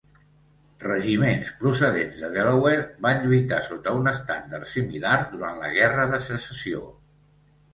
Regiments 0.83 1.51
procedents 1.63 2.21
de 2.23 2.31
Delaware 2.37 2.87
van 3.07 3.21
lluitar 3.27 3.59
sota 3.67 3.95
un 3.99 4.09
estendard 4.13 4.67
similar 4.73 5.15
durant 5.35 5.63
la 5.67 5.71
Guerra 5.79 6.09
de 6.15 6.23
Secessió. 6.31 6.83